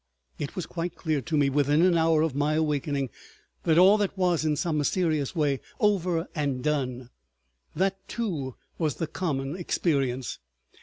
[0.39, 3.11] It was quite clear to me, within an hour of my awakening,
[3.65, 7.11] that all that was, in some mysterious way, over and done.
[7.75, 10.39] That, too, was the common experience.